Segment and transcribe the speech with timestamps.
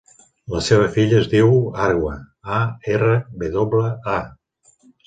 [0.53, 1.53] La meva filla es diu
[1.89, 2.17] Arwa:
[2.59, 2.65] a,
[2.95, 3.15] erra,
[3.45, 4.83] ve doble, a.